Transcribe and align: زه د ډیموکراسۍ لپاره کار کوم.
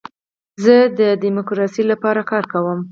زه 0.63 0.75
د 0.99 1.01
ډیموکراسۍ 1.23 1.83
لپاره 1.91 2.21
کار 2.31 2.43
کوم. 2.53 2.79